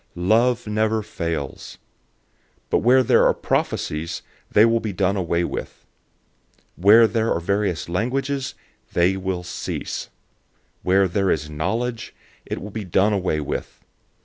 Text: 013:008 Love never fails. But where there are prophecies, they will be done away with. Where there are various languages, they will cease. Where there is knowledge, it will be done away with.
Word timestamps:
013:008 0.17 0.27
Love 0.27 0.65
never 0.65 1.01
fails. 1.03 1.77
But 2.71 2.79
where 2.79 3.03
there 3.03 3.23
are 3.27 3.35
prophecies, 3.35 4.23
they 4.49 4.65
will 4.65 4.79
be 4.79 4.91
done 4.91 5.15
away 5.15 5.43
with. 5.43 5.85
Where 6.75 7.05
there 7.05 7.31
are 7.31 7.39
various 7.39 7.87
languages, 7.87 8.55
they 8.93 9.15
will 9.15 9.43
cease. 9.43 10.09
Where 10.81 11.07
there 11.07 11.29
is 11.29 11.51
knowledge, 11.51 12.15
it 12.47 12.59
will 12.59 12.71
be 12.71 12.83
done 12.83 13.13
away 13.13 13.41
with. 13.41 13.85